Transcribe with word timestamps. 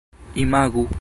imagu 0.35 0.89